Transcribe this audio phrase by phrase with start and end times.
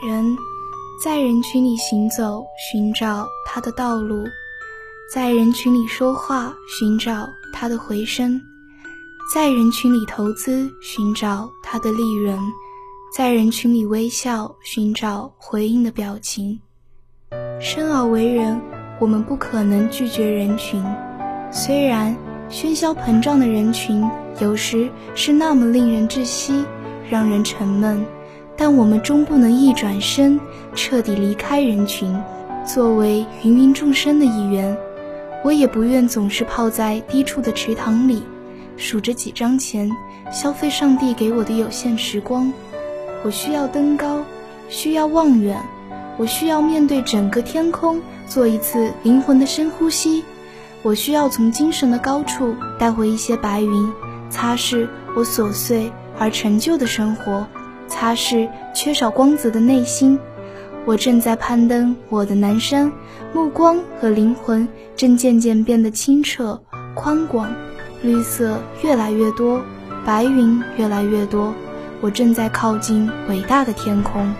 [0.00, 0.36] 人
[1.02, 4.24] 在人群里行走，寻找他的道路；
[5.12, 8.38] 在人群里说话，寻找他的回声；
[9.34, 12.38] 在人群里投资，寻找他的利润；
[13.12, 16.60] 在人群里微笑，寻找回应的表情。
[17.60, 18.60] 生而为人，
[19.00, 20.80] 我们不可能拒绝人群。
[21.50, 22.16] 虽然
[22.48, 24.08] 喧嚣膨胀的人群
[24.40, 26.64] 有时是那么令人窒息，
[27.10, 28.06] 让人沉闷。
[28.58, 30.38] 但我们终不能一转身，
[30.74, 32.14] 彻底离开人群。
[32.66, 34.76] 作为芸芸众生的一员，
[35.44, 38.22] 我也不愿总是泡在低处的池塘里，
[38.76, 39.88] 数着几张钱，
[40.32, 42.52] 消费上帝给我的有限时光。
[43.22, 44.24] 我需要登高，
[44.68, 45.56] 需要望远，
[46.16, 50.24] 我需要面对整个天空，做一次灵魂的深呼吸。
[50.82, 53.92] 我需要从精神的高处带回一些白云，
[54.30, 57.46] 擦拭我琐碎而陈旧的生活。
[57.88, 60.18] 擦拭缺少光泽的内心，
[60.84, 62.92] 我正在攀登我的南山，
[63.32, 66.60] 目光和灵魂正渐渐变得清澈、
[66.94, 67.52] 宽广，
[68.02, 69.60] 绿色越来越多，
[70.04, 71.52] 白云越来越多，
[72.00, 74.32] 我正在靠近伟大的天空。